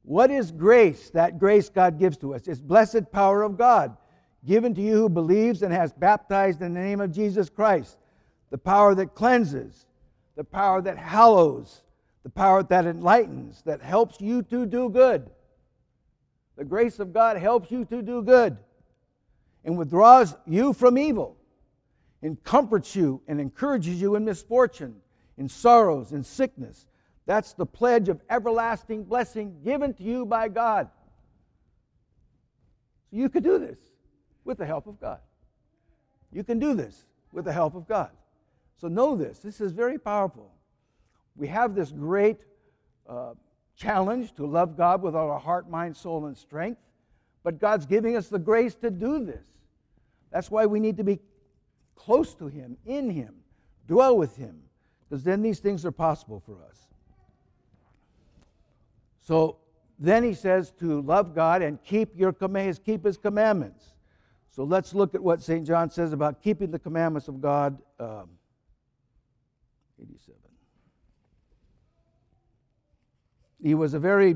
What 0.03 0.31
is 0.31 0.51
grace? 0.51 1.11
That 1.11 1.39
grace 1.39 1.69
God 1.69 1.97
gives 1.97 2.17
to 2.17 2.35
us. 2.35 2.45
It's 2.45 2.59
blessed 2.59 3.09
power 3.13 3.43
of 3.43 3.57
God 3.57 3.95
given 4.45 4.73
to 4.75 4.81
you 4.81 4.93
who 4.93 5.09
believes 5.09 5.61
and 5.61 5.73
has 5.73 5.93
baptized 5.93 6.61
in 6.61 6.73
the 6.73 6.79
name 6.79 7.01
of 7.01 7.11
Jesus 7.11 7.49
Christ. 7.49 7.97
The 8.49 8.57
power 8.57 8.95
that 8.95 9.15
cleanses, 9.15 9.85
the 10.35 10.43
power 10.43 10.81
that 10.81 10.97
hallows, 10.97 11.83
the 12.23 12.29
power 12.29 12.63
that 12.63 12.85
enlightens, 12.85 13.61
that 13.63 13.81
helps 13.81 14.19
you 14.19 14.43
to 14.43 14.65
do 14.65 14.89
good. 14.89 15.29
The 16.57 16.65
grace 16.65 16.99
of 16.99 17.13
God 17.13 17.37
helps 17.37 17.71
you 17.71 17.85
to 17.85 18.01
do 18.01 18.21
good 18.21 18.57
and 19.63 19.77
withdraws 19.77 20.35
you 20.45 20.73
from 20.73 20.97
evil 20.97 21.37
and 22.21 22.43
comforts 22.43 22.95
you 22.95 23.21
and 23.27 23.39
encourages 23.39 24.01
you 24.01 24.15
in 24.15 24.25
misfortune, 24.25 24.95
in 25.37 25.47
sorrows, 25.47 26.11
in 26.11 26.23
sickness, 26.23 26.87
That's 27.25 27.53
the 27.53 27.65
pledge 27.65 28.09
of 28.09 28.21
everlasting 28.29 29.03
blessing 29.03 29.61
given 29.63 29.93
to 29.93 30.03
you 30.03 30.25
by 30.25 30.49
God. 30.49 30.89
You 33.11 33.29
could 33.29 33.43
do 33.43 33.59
this 33.59 33.77
with 34.43 34.57
the 34.57 34.65
help 34.65 34.87
of 34.87 34.99
God. 34.99 35.19
You 36.31 36.43
can 36.43 36.59
do 36.59 36.73
this 36.73 37.05
with 37.31 37.45
the 37.45 37.53
help 37.53 37.75
of 37.75 37.87
God. 37.87 38.11
So 38.77 38.87
know 38.87 39.15
this. 39.15 39.39
This 39.39 39.61
is 39.61 39.71
very 39.71 39.97
powerful. 39.97 40.51
We 41.35 41.47
have 41.47 41.75
this 41.75 41.91
great 41.91 42.39
uh, 43.07 43.33
challenge 43.75 44.33
to 44.35 44.45
love 44.45 44.77
God 44.77 45.01
with 45.01 45.15
all 45.15 45.29
our 45.29 45.39
heart, 45.39 45.69
mind, 45.69 45.95
soul, 45.95 46.25
and 46.25 46.37
strength, 46.37 46.81
but 47.43 47.59
God's 47.59 47.85
giving 47.85 48.15
us 48.15 48.27
the 48.27 48.39
grace 48.39 48.75
to 48.75 48.89
do 48.89 49.23
this. 49.23 49.45
That's 50.31 50.49
why 50.49 50.65
we 50.65 50.79
need 50.79 50.97
to 50.97 51.03
be 51.03 51.19
close 51.95 52.33
to 52.35 52.47
Him, 52.47 52.77
in 52.85 53.09
Him, 53.09 53.35
dwell 53.87 54.17
with 54.17 54.35
Him, 54.35 54.61
because 55.09 55.23
then 55.23 55.41
these 55.41 55.59
things 55.59 55.85
are 55.85 55.91
possible 55.91 56.41
for 56.45 56.63
us. 56.69 56.87
So 59.21 59.57
then 59.99 60.23
he 60.23 60.33
says 60.33 60.71
to 60.79 61.01
love 61.01 61.35
God 61.35 61.61
and 61.61 61.81
keep 61.83 62.17
your 62.17 62.33
commands, 62.33 62.79
keep 62.83 63.05
his 63.05 63.17
commandments. 63.17 63.85
So 64.51 64.65
let's 64.65 64.93
look 64.93 65.15
at 65.15 65.23
what 65.23 65.41
St. 65.41 65.65
John 65.65 65.89
says 65.89 66.11
about 66.11 66.43
keeping 66.43 66.71
the 66.71 66.79
commandments 66.79 67.29
of 67.29 67.41
God. 67.41 67.77
Um, 67.99 68.29
87. 70.01 70.35
He 73.63 73.75
was 73.75 73.93
a 73.93 73.99
very 73.99 74.35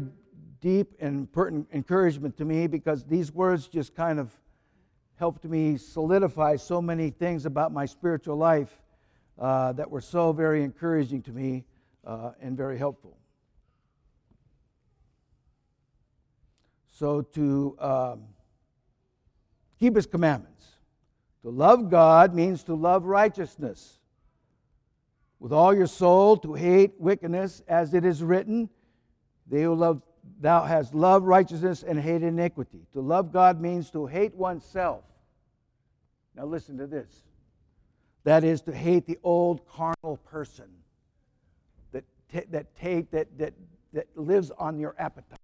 deep 0.62 0.94
and 1.00 1.16
important 1.16 1.68
encouragement 1.74 2.38
to 2.38 2.46
me 2.46 2.68
because 2.68 3.04
these 3.04 3.34
words 3.34 3.68
just 3.68 3.96
kind 3.96 4.20
of 4.20 4.32
helped 5.16 5.44
me 5.44 5.78
solidify 5.78 6.56
so 6.56 6.82
many 6.82 7.10
things 7.10 7.46
about 7.46 7.74
my 7.74 7.86
spiritual 7.86 8.38
life 8.38 8.82
uh, 9.40 9.74
that 9.74 9.90
were 9.90 10.02
so 10.02 10.32
very 10.32 10.64
encouraging 10.64 11.22
to 11.24 11.32
me 11.32 11.66
uh, 12.06 12.32
and 12.42 12.56
very 12.56 12.78
helpful. 12.78 13.18
So, 16.88 17.22
to 17.22 17.76
um, 17.80 18.24
keep 19.80 19.96
his 19.96 20.06
commandments. 20.06 20.66
To 21.44 21.50
love 21.50 21.90
God 21.90 22.34
means 22.34 22.64
to 22.64 22.74
love 22.74 23.06
righteousness. 23.06 24.00
With 25.40 25.52
all 25.52 25.76
your 25.76 25.88
soul, 25.88 26.38
to 26.38 26.54
hate 26.54 26.94
wickedness, 26.98 27.62
as 27.68 27.94
it 27.94 28.04
is 28.04 28.24
written, 28.24 28.70
they 29.48 29.64
who 29.64 29.76
love, 29.76 30.02
thou 30.40 30.64
hast 30.64 30.96
loved 30.96 31.26
righteousness 31.26 31.84
and 31.84 32.00
hate 32.00 32.24
iniquity. 32.24 32.88
To 32.94 33.02
love 33.02 33.32
God 33.32 33.62
means 33.62 33.92
to 33.92 34.08
hate 34.08 34.34
oneself. 34.34 35.04
Now, 36.36 36.46
listen 36.46 36.78
to 36.80 36.88
this. 36.88 37.24
That 38.24 38.44
is 38.44 38.62
to 38.64 38.74
hate 38.74 39.06
the 39.06 39.20
old 39.24 39.68
carnal 39.68 40.18
person 40.26 40.66
that, 41.92 42.04
that, 42.52 42.76
take, 42.76 43.12
that, 43.12 43.28
that, 43.38 43.54
that 43.94 44.08
lives 44.16 44.52
on 44.58 44.80
your 44.80 44.96
appetites. 44.98 45.40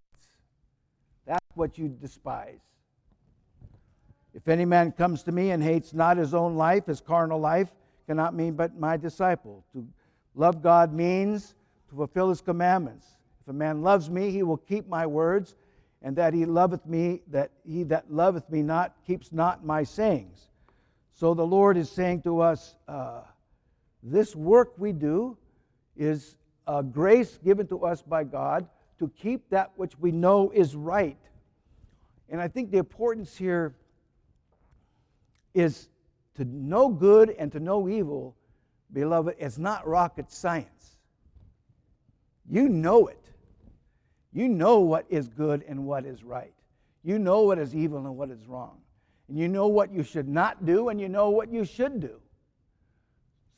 That's 1.28 1.46
what 1.54 1.78
you 1.78 1.88
despise. 1.90 2.60
If 4.34 4.48
any 4.48 4.66
man 4.66 4.92
comes 4.92 5.24
to 5.24 5.32
me 5.32 5.52
and 5.52 5.62
hates 5.62 5.94
not 5.94 6.18
his 6.18 6.34
own 6.34 6.56
life, 6.56 6.86
his 6.86 7.02
carnal 7.02 7.40
life, 7.40 7.70
cannot 8.08 8.34
mean 8.34 8.54
but 8.54 8.78
my 8.78 8.98
disciple. 8.98 9.64
To 9.74 9.86
love 10.36 10.62
God 10.62 10.94
means 10.94 11.56
to 11.90 11.96
fulfill 11.96 12.30
his 12.30 12.42
commandments. 12.42 13.06
If 13.42 13.50
a 13.50 13.54
man 13.54 13.82
loves 13.82 14.10
me, 14.10 14.32
he 14.32 14.44
will 14.44 14.58
keep 14.58 14.88
my 14.88 15.06
words, 15.06 15.56
and 16.02 16.16
that 16.16 16.34
he 16.34 16.46
loveth 16.46 16.86
me, 16.86 17.22
that 17.28 17.52
he 17.66 17.84
that 17.84 18.12
loveth 18.12 18.50
me 18.50 18.62
not 18.64 18.96
keeps 19.06 19.32
not 19.32 19.66
my 19.66 19.84
sayings. 19.84 20.48
So 21.14 21.34
the 21.34 21.46
Lord 21.46 21.78
is 21.78 21.90
saying 21.90 22.22
to 22.24 22.42
us, 22.42 22.76
uh, 22.88 23.22
this 24.02 24.36
work 24.36 24.74
we 24.78 24.92
do 24.94 25.38
is 25.96 26.38
a 26.68 26.82
grace 26.82 27.38
given 27.44 27.68
to 27.68 27.86
us 27.86 28.02
by 28.02 28.24
God 28.24 28.68
to 29.00 29.12
keep 29.22 29.50
that 29.50 29.72
which 29.76 29.98
we 30.00 30.12
know 30.12 30.52
is 30.52 30.76
right. 30.76 31.18
And 32.30 32.40
I 32.40 32.48
think 32.48 32.72
the 32.72 32.78
importance 32.78 33.36
here 33.36 33.76
is 35.54 35.90
to 36.36 36.46
know 36.46 36.90
good 36.90 37.32
and 37.38 37.52
to 37.52 37.60
know 37.60 37.90
evil, 37.90 38.36
beloved, 38.94 39.36
it's 39.40 39.58
not 39.58 39.88
rocket 39.88 40.32
science. 40.32 40.98
You 42.50 42.70
know 42.70 43.08
it. 43.08 43.18
You 44.34 44.48
know 44.48 44.80
what 44.80 45.06
is 45.10 45.28
good 45.28 45.64
and 45.68 45.86
what 45.86 46.06
is 46.06 46.24
right. 46.24 46.54
You 47.04 47.20
know 47.20 47.42
what 47.42 47.60
is 47.60 47.76
evil 47.76 48.00
and 48.00 48.18
what 48.18 48.30
is 48.30 48.48
wrong. 48.48 48.78
And 49.28 49.38
you 49.38 49.48
know 49.48 49.68
what 49.68 49.92
you 49.92 50.04
should 50.04 50.28
not 50.28 50.66
do 50.66 50.90
and 50.90 51.00
you 51.00 51.10
know 51.10 51.30
what 51.30 51.52
you 51.52 51.66
should 51.66 52.00
do. 52.00 52.20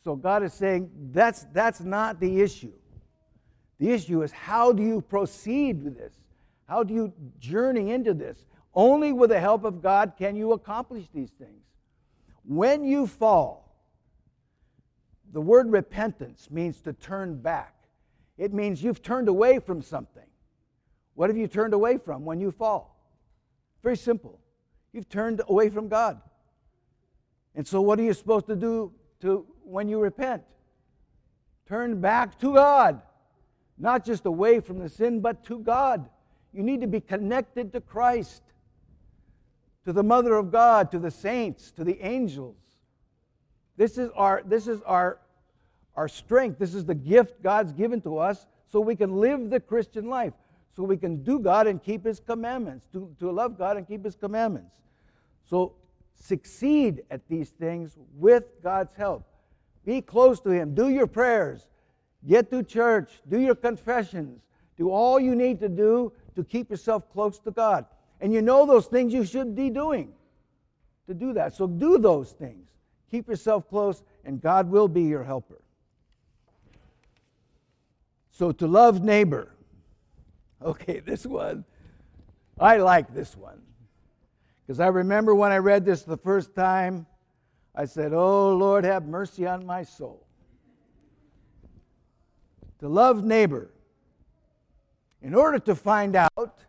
So 0.03 0.15
God 0.15 0.43
is 0.43 0.53
saying 0.53 0.89
that's, 1.11 1.45
that's 1.53 1.81
not 1.81 2.19
the 2.19 2.41
issue. 2.41 2.73
The 3.79 3.91
issue 3.91 4.21
is 4.21 4.31
how 4.31 4.71
do 4.71 4.83
you 4.83 5.01
proceed 5.01 5.83
with 5.83 5.97
this? 5.97 6.13
How 6.67 6.83
do 6.83 6.93
you 6.93 7.13
journey 7.39 7.91
into 7.91 8.13
this? 8.13 8.45
Only 8.73 9.13
with 9.13 9.29
the 9.29 9.39
help 9.39 9.63
of 9.63 9.81
God 9.81 10.13
can 10.17 10.35
you 10.35 10.53
accomplish 10.53 11.05
these 11.13 11.31
things. 11.31 11.63
When 12.45 12.83
you 12.83 13.07
fall, 13.07 13.63
the 15.31 15.41
word 15.41 15.71
repentance 15.71 16.49
means 16.51 16.81
to 16.81 16.93
turn 16.93 17.41
back. 17.41 17.73
It 18.37 18.53
means 18.53 18.83
you've 18.83 19.01
turned 19.01 19.27
away 19.27 19.59
from 19.59 19.81
something. 19.81 20.27
What 21.15 21.29
have 21.29 21.37
you 21.37 21.47
turned 21.47 21.73
away 21.73 21.97
from 21.97 22.25
when 22.25 22.39
you 22.39 22.51
fall? 22.51 22.95
Very 23.81 23.97
simple. 23.97 24.39
You've 24.91 25.09
turned 25.09 25.41
away 25.47 25.69
from 25.69 25.87
God. 25.87 26.21
And 27.55 27.67
so 27.67 27.81
what 27.81 27.99
are 27.99 28.03
you 28.03 28.13
supposed 28.13 28.47
to 28.47 28.55
do 28.55 28.91
to 29.21 29.45
when 29.63 29.87
you 29.87 29.99
repent? 29.99 30.43
Turn 31.67 32.01
back 32.01 32.39
to 32.39 32.53
God. 32.53 33.01
Not 33.77 34.05
just 34.05 34.25
away 34.25 34.59
from 34.59 34.79
the 34.79 34.89
sin, 34.89 35.19
but 35.19 35.43
to 35.45 35.59
God. 35.59 36.09
You 36.51 36.63
need 36.63 36.81
to 36.81 36.87
be 36.87 36.99
connected 36.99 37.73
to 37.73 37.81
Christ 37.81 38.43
to 39.85 39.93
the 39.93 40.03
Mother 40.03 40.35
of 40.35 40.51
God, 40.51 40.91
to 40.91 40.99
the 40.99 41.11
saints, 41.11 41.71
to 41.71 41.83
the 41.83 41.99
angels. 42.01 42.55
This 43.77 43.97
is 43.97 44.09
our, 44.15 44.43
this 44.45 44.67
is 44.67 44.81
our, 44.83 45.19
our 45.95 46.07
strength. 46.07 46.59
This 46.59 46.73
is 46.73 46.85
the 46.85 46.95
gift 46.95 47.41
God's 47.41 47.73
given 47.73 48.01
to 48.01 48.17
us 48.17 48.45
so 48.67 48.79
we 48.79 48.95
can 48.95 49.17
live 49.17 49.49
the 49.49 49.59
Christian 49.59 50.07
life, 50.07 50.33
so 50.75 50.83
we 50.83 50.97
can 50.97 51.23
do 51.23 51.39
God 51.39 51.67
and 51.67 51.81
keep 51.81 52.05
His 52.05 52.19
commandments, 52.19 52.87
to, 52.93 53.13
to 53.19 53.31
love 53.31 53.57
God 53.57 53.77
and 53.77 53.87
keep 53.87 54.03
His 54.03 54.15
commandments. 54.15 54.71
So 55.45 55.73
succeed 56.15 57.03
at 57.11 57.27
these 57.27 57.49
things 57.49 57.97
with 58.15 58.45
God's 58.63 58.93
help. 58.95 59.27
Be 59.85 60.01
close 60.01 60.39
to 60.41 60.49
Him. 60.49 60.73
Do 60.73 60.89
your 60.89 61.07
prayers. 61.07 61.67
Get 62.27 62.49
to 62.51 62.63
church. 62.63 63.21
Do 63.29 63.39
your 63.39 63.55
confessions. 63.55 64.41
Do 64.77 64.89
all 64.89 65.19
you 65.19 65.35
need 65.35 65.59
to 65.59 65.69
do 65.69 66.13
to 66.35 66.43
keep 66.43 66.71
yourself 66.71 67.11
close 67.11 67.37
to 67.39 67.51
God. 67.51 67.85
And 68.23 68.33
you 68.33 68.41
know 68.41 68.65
those 68.65 68.85
things 68.85 69.11
you 69.11 69.25
should 69.25 69.53
be 69.53 69.69
doing 69.69 70.13
to 71.07 71.13
do 71.13 71.33
that. 71.33 71.53
So 71.53 71.67
do 71.67 71.97
those 71.97 72.31
things. 72.31 72.69
Keep 73.11 73.27
yourself 73.27 73.67
close, 73.67 74.01
and 74.23 74.41
God 74.41 74.71
will 74.71 74.87
be 74.87 75.01
your 75.03 75.25
helper. 75.25 75.61
So 78.31 78.53
to 78.53 78.65
love 78.65 79.03
neighbor. 79.03 79.49
Okay, 80.63 81.01
this 81.01 81.25
one. 81.25 81.65
I 82.57 82.77
like 82.77 83.13
this 83.13 83.35
one. 83.35 83.61
Because 84.65 84.79
I 84.79 84.87
remember 84.87 85.35
when 85.35 85.51
I 85.51 85.57
read 85.57 85.83
this 85.83 86.03
the 86.03 86.15
first 86.15 86.55
time, 86.55 87.05
I 87.75 87.83
said, 87.83 88.13
Oh 88.13 88.55
Lord, 88.55 88.85
have 88.85 89.05
mercy 89.05 89.45
on 89.45 89.65
my 89.65 89.83
soul. 89.83 90.25
To 92.79 92.87
love 92.87 93.25
neighbor. 93.25 93.71
In 95.21 95.35
order 95.35 95.59
to 95.59 95.75
find 95.75 96.15
out 96.15 96.59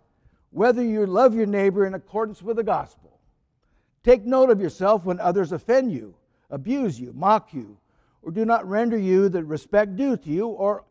whether 0.54 0.84
you 0.84 1.04
love 1.04 1.34
your 1.34 1.46
neighbor 1.46 1.84
in 1.84 1.94
accordance 1.94 2.40
with 2.40 2.56
the 2.56 2.62
gospel. 2.62 3.18
Take 4.04 4.24
note 4.24 4.50
of 4.50 4.60
yourself 4.60 5.04
when 5.04 5.18
others 5.18 5.50
offend 5.50 5.90
you, 5.90 6.14
abuse 6.48 7.00
you, 7.00 7.12
mock 7.12 7.52
you, 7.52 7.76
or 8.22 8.30
do 8.30 8.44
not 8.44 8.68
render 8.68 8.96
you 8.96 9.28
the 9.28 9.42
respect 9.42 9.96
due 9.96 10.16
to 10.16 10.30
you, 10.30 10.46
or 10.46 10.84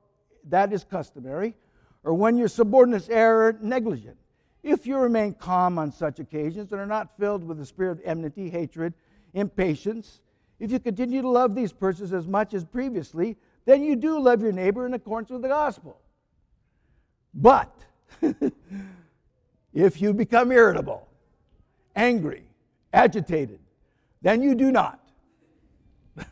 that 0.50 0.74
is 0.74 0.84
customary, 0.84 1.56
or 2.04 2.14
when 2.14 2.36
your 2.36 2.50
subordinates 2.50 3.08
err 3.08 3.58
negligent. 3.62 4.18
If 4.64 4.86
you 4.86 4.98
remain 4.98 5.34
calm 5.34 5.80
on 5.80 5.94
such 5.94 6.20
occasions 6.20 6.74
and 6.74 6.82
are 6.82 6.86
not 6.86 7.18
filled 7.18 7.46
with 7.46 7.58
the 7.58 7.66
spirit 7.66 7.94
of 7.94 8.02
enmity, 8.04 8.50
hatred, 8.50 8.94
impatience, 9.34 10.20
if 10.60 10.72
you 10.72 10.80
continue 10.80 11.22
to 11.22 11.30
love 11.30 11.56
these 11.56 11.72
persons 11.72 12.12
as 12.12 12.28
much 12.28 12.54
as 12.54 12.66
previously, 12.66 13.38
then 13.64 13.82
you 13.82 13.96
do 13.96 14.20
love 14.20 14.42
your 14.42 14.52
neighbor 14.52 14.86
in 14.86 14.94
accordance 14.94 15.32
with 15.32 15.42
the 15.42 15.48
gospel. 15.48 16.02
But 17.34 17.74
If 19.74 20.02
you 20.02 20.14
become 20.14 20.52
irritable, 20.52 21.08
angry, 21.96 22.44
agitated, 22.94 23.60
then 24.22 24.42
you 24.42 24.56
do 24.56 24.72
not. 24.72 25.00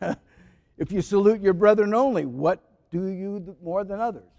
if 0.78 0.92
you 0.92 1.02
salute 1.02 1.40
your 1.40 1.54
brethren 1.54 1.92
only, 1.92 2.24
what 2.24 2.60
do 2.90 3.08
you 3.08 3.56
more 3.62 3.84
than 3.84 4.00
others? 4.00 4.30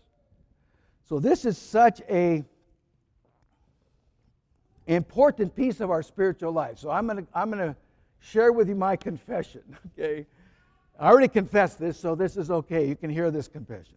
So 1.06 1.20
this 1.20 1.44
is 1.46 1.58
such 1.58 2.02
a 2.10 2.44
important 4.88 5.56
piece 5.56 5.82
of 5.82 5.92
our 5.92 6.02
spiritual 6.02 6.52
life. 6.52 6.80
So 6.80 6.90
I'm 6.90 7.08
going 7.08 7.26
to 7.26 7.28
I'm 7.34 7.52
going 7.52 7.74
to 7.74 7.76
share 8.20 8.54
with 8.54 8.70
you 8.70 8.76
my 8.76 8.96
confession, 8.96 9.62
okay? 10.00 10.26
I 11.00 11.10
already 11.10 11.28
confessed 11.28 11.80
this, 11.80 12.00
so 12.00 12.16
this 12.16 12.38
is 12.38 12.52
okay. 12.52 12.88
You 12.88 12.96
can 12.96 13.10
hear 13.10 13.32
this 13.32 13.48
confession. 13.48 13.96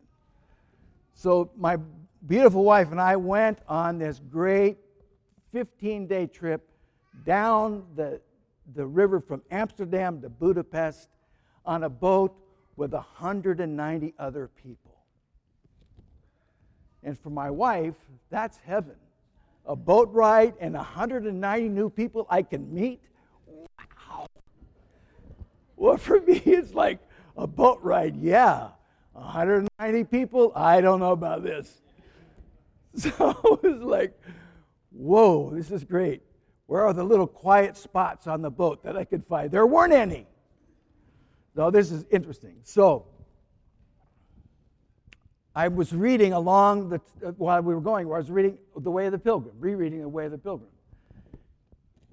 So 1.15 1.51
my 1.57 1.79
beautiful 2.27 2.65
wife 2.65 2.91
and 2.91 3.01
I 3.01 3.17
went 3.17 3.59
on 3.69 3.99
this 3.99 4.21
great 4.31 4.79
15 5.57 6.07
day 6.07 6.27
trip 6.27 6.69
down 7.25 7.83
the, 7.95 8.21
the 8.75 8.85
river 8.85 9.21
from 9.21 9.41
Amsterdam 9.51 10.21
to 10.21 10.29
Budapest 10.29 11.09
on 11.65 11.85
a 11.85 11.89
boat 11.89 12.37
with 12.77 12.93
190 12.93 14.13
other 14.19 14.51
people. 14.63 14.99
And 17.03 17.19
for 17.19 17.31
my 17.31 17.51
wife, 17.51 17.95
that's 18.29 18.59
heaven. 18.67 18.97
A 19.65 19.75
boat 19.75 20.11
ride 20.13 20.53
and 20.61 20.75
190 20.75 21.69
new 21.71 21.89
people 21.89 22.27
I 22.29 22.43
can 22.43 22.75
meet. 22.75 23.01
Wow. 23.47 24.27
Well, 25.75 25.97
for 25.97 26.21
me, 26.21 26.37
it's 26.45 26.75
like 26.75 26.99
a 27.35 27.47
boat 27.47 27.79
ride, 27.81 28.15
yeah. 28.15 28.73
190 29.15 30.05
people, 30.05 30.53
I 30.55 30.83
don't 30.83 31.01
know 31.01 31.13
about 31.13 31.43
this. 31.43 31.81
So 32.99 33.59
it 33.63 33.63
was 33.63 33.83
like, 33.83 34.13
whoa, 34.97 35.51
this 35.55 35.71
is 35.71 35.85
great. 35.85 36.23
Where 36.67 36.85
are 36.85 36.93
the 36.93 37.05
little 37.05 37.27
quiet 37.27 37.77
spots 37.77 38.27
on 38.27 38.43
the 38.43 38.51
boat 38.51 38.83
that 38.85 38.97
I 38.97 39.05
could 39.05 39.25
find? 39.25 39.51
There 39.51 39.67
weren't 39.67 39.93
any. 39.93 40.27
So 41.55 41.71
this 41.71 41.91
is 41.91 42.05
interesting. 42.11 42.57
So 42.65 43.07
I 45.55 45.69
was 45.69 45.93
reading 45.93 46.33
along 46.33 46.91
the, 46.91 47.01
uh, 47.25 47.31
while 47.33 47.63
we 47.63 47.75
were 47.75 47.81
going, 47.81 48.07
I 48.07 48.19
was 48.19 48.31
reading 48.31 48.59
The 48.77 48.91
Way 48.91 49.07
of 49.07 49.13
the 49.13 49.19
Pilgrim, 49.19 49.55
rereading 49.59 50.03
The 50.03 50.09
Way 50.09 50.27
of 50.27 50.33
the 50.33 50.39
Pilgrim. 50.39 50.71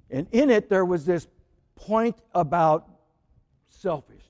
And 0.09 0.27
in 0.31 0.49
it, 0.49 0.69
there 0.69 0.85
was 0.85 1.05
this 1.05 1.27
point 1.75 2.15
about 2.33 2.87
selfishness 3.67 4.23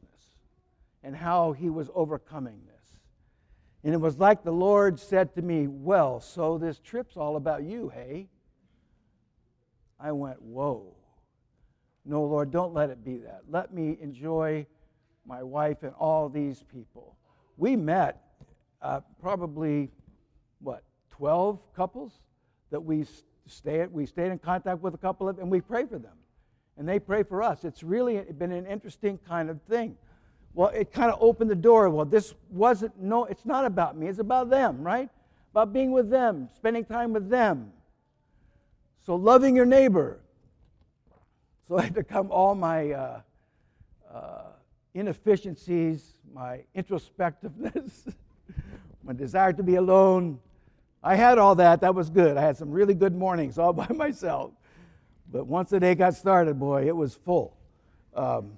and 1.04 1.16
how 1.16 1.52
he 1.52 1.70
was 1.70 1.90
overcoming 1.94 2.62
this. 2.66 3.00
And 3.84 3.94
it 3.94 3.98
was 3.98 4.18
like 4.18 4.44
the 4.44 4.52
Lord 4.52 5.00
said 5.00 5.36
to 5.36 5.42
me, 5.42 5.68
Well, 5.68 6.20
so 6.20 6.58
this 6.58 6.80
trip's 6.80 7.18
all 7.18 7.36
about 7.36 7.64
you, 7.64 7.90
hey? 7.90 8.30
I 10.04 10.12
went, 10.12 10.42
Whoa. 10.42 10.94
No, 12.06 12.24
Lord, 12.24 12.52
don't 12.52 12.74
let 12.74 12.90
it 12.90 13.06
be 13.06 13.18
that. 13.20 13.44
Let 13.50 13.74
me 13.74 13.98
enjoy 14.02 14.68
my 15.26 15.42
wife 15.42 15.84
and 15.84 15.94
all 15.98 16.28
these 16.28 16.62
people. 16.64 17.16
We 17.56 17.78
met 17.78 18.22
uh, 18.82 19.00
probably, 19.22 19.90
what, 20.60 20.84
12 21.12 21.60
couples 21.74 22.20
that 22.72 22.82
we 22.82 23.06
stay, 23.48 23.86
we 23.90 24.06
stayed 24.06 24.34
in 24.34 24.40
contact 24.40 24.82
with 24.82 24.94
a 24.94 24.98
couple 24.98 25.30
of, 25.30 25.40
and 25.40 25.50
we 25.50 25.62
pray 25.62 25.86
for 25.86 25.98
them. 25.98 26.18
And 26.78 26.90
they 26.90 27.00
pray 27.00 27.24
for 27.24 27.42
us. 27.42 27.64
It's 27.64 27.84
really 27.84 28.20
been 28.38 28.52
an 28.52 28.66
interesting 28.66 29.18
kind 29.26 29.50
of 29.50 29.62
thing. 29.62 29.96
Well, 30.54 30.70
it 30.70 30.92
kind 30.92 31.10
of 31.10 31.20
opened 31.22 31.50
the 31.50 31.56
door. 31.56 31.90
Well, 31.90 32.06
this 32.06 32.34
wasn't, 32.50 33.00
no, 33.00 33.24
it's 33.26 33.46
not 33.46 33.64
about 33.64 33.98
me, 33.98 34.08
it's 34.08 34.20
about 34.20 34.50
them, 34.50 34.84
right? 34.84 35.10
About 35.52 35.72
being 35.72 35.92
with 35.94 36.10
them, 36.10 36.50
spending 36.54 36.84
time 36.84 37.14
with 37.14 37.30
them. 37.30 37.72
So, 39.06 39.16
loving 39.16 39.54
your 39.54 39.66
neighbor. 39.66 40.20
So, 41.68 41.78
I 41.78 41.84
had 41.84 41.96
to 41.96 42.04
come 42.04 42.32
all 42.32 42.56
my 42.56 42.92
uh, 42.92 43.22
uh, 44.12 44.44
inefficiencies, 44.94 46.16
my 46.34 46.64
introspectiveness, 46.76 48.14
my 49.04 49.14
desire 49.14 49.52
to 49.54 49.64
be 49.64 49.76
alone. 49.76 50.40
I 51.04 51.16
had 51.16 51.38
all 51.38 51.56
that. 51.56 51.82
That 51.82 51.94
was 51.94 52.10
good. 52.10 52.38
I 52.38 52.42
had 52.42 52.56
some 52.56 52.72
really 52.72 52.94
good 52.94 53.14
mornings 53.14 53.58
all 53.58 53.74
by 53.74 53.88
myself. 53.88 54.52
But 55.30 55.48
once 55.48 55.72
the 55.72 55.80
day 55.80 55.96
got 55.96 56.16
started, 56.16 56.58
boy, 56.58 56.88
it 56.88 56.96
was 56.96 57.14
full. 57.14 57.58
Um, 58.16 58.58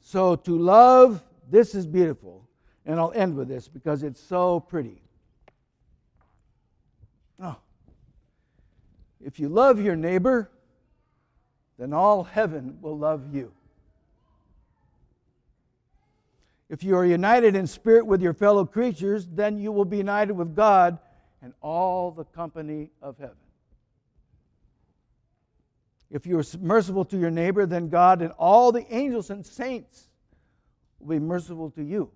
so, 0.00 0.34
to 0.34 0.58
love, 0.58 1.22
this 1.48 1.76
is 1.76 1.86
beautiful. 1.86 2.48
And 2.84 2.98
I'll 2.98 3.12
end 3.12 3.36
with 3.36 3.46
this 3.46 3.68
because 3.68 4.02
it's 4.02 4.20
so 4.20 4.60
pretty. 4.60 5.00
Oh. 7.40 7.56
If 9.24 9.40
you 9.40 9.48
love 9.48 9.80
your 9.80 9.96
neighbor, 9.96 10.50
then 11.78 11.92
all 11.92 12.24
heaven 12.24 12.78
will 12.80 12.98
love 12.98 13.34
you. 13.34 13.52
If 16.68 16.84
you 16.84 16.96
are 16.96 17.04
united 17.04 17.56
in 17.56 17.66
spirit 17.66 18.06
with 18.06 18.20
your 18.20 18.34
fellow 18.34 18.64
creatures, 18.64 19.26
then 19.26 19.58
you 19.58 19.72
will 19.72 19.84
be 19.84 19.96
united 19.96 20.34
with 20.34 20.54
God 20.54 20.98
and 21.42 21.52
all 21.60 22.10
the 22.10 22.24
company 22.24 22.90
of 23.02 23.16
heaven. 23.18 23.36
If 26.10 26.26
you 26.26 26.38
are 26.38 26.44
merciful 26.60 27.04
to 27.06 27.18
your 27.18 27.30
neighbor, 27.30 27.66
then 27.66 27.88
God 27.88 28.22
and 28.22 28.32
all 28.38 28.72
the 28.72 28.86
angels 28.94 29.30
and 29.30 29.44
saints 29.44 30.08
will 31.00 31.16
be 31.16 31.18
merciful 31.18 31.70
to 31.72 31.82
you. 31.82 32.10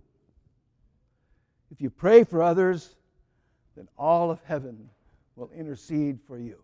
If 1.71 1.81
you 1.81 1.91
pray 1.91 2.25
for 2.25 2.43
others, 2.43 2.97
then 3.77 3.89
all 3.99 4.31
of 4.31 4.41
heaven 4.45 4.89
will 5.37 5.51
intercede 5.57 6.19
for 6.27 6.39
you. 6.39 6.59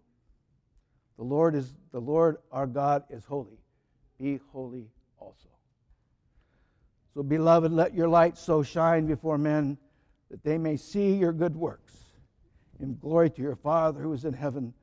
The 1.16 1.24
Lord 1.24 1.55
is 1.55 1.74
the 1.92 2.00
Lord 2.00 2.38
our 2.50 2.66
God 2.66 3.05
is 3.11 3.24
holy. 3.24 3.59
Be 4.18 4.40
holy 4.53 4.88
also. 5.18 5.48
So 7.14 7.22
beloved, 7.22 7.72
let 7.72 7.94
your 7.94 8.09
light 8.09 8.37
so 8.37 8.62
shine 8.62 9.07
before 9.07 9.38
men 9.38 9.79
that 10.31 10.42
they 10.42 10.59
may 10.59 10.77
see 10.77 11.14
your 11.14 11.33
good 11.33 11.55
works. 11.55 11.94
In 12.81 12.96
glory 12.96 13.31
to 13.31 13.42
your 13.42 13.55
Father 13.55 14.00
who 14.00 14.12
is 14.12 14.24
in 14.24 14.33
heaven. 14.33 14.74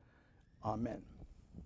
Amen. 0.64 1.02